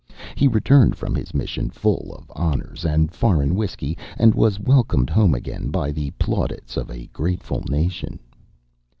He 0.33 0.47
returned 0.47 0.95
from 0.95 1.13
his 1.13 1.31
mission 1.31 1.69
full 1.69 2.11
of 2.17 2.31
honors 2.35 2.85
and 2.85 3.11
foreign 3.13 3.53
whisky, 3.53 3.99
and 4.17 4.33
was 4.33 4.59
welcomed 4.59 5.11
home 5.11 5.35
again 5.35 5.69
by 5.69 5.91
the 5.91 6.09
plaudits 6.17 6.75
of 6.75 6.89
a 6.89 7.05
grateful 7.13 7.63
nation. 7.69 8.17